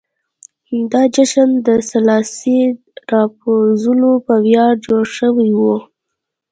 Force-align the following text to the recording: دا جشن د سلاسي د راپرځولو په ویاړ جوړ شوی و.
دا 0.91 1.01
جشن 1.15 1.49
د 1.67 1.69
سلاسي 1.91 2.59
د 2.73 2.75
راپرځولو 3.11 4.11
په 4.25 4.33
ویاړ 4.45 4.73
جوړ 4.87 5.03
شوی 5.17 5.51
و. 5.59 5.61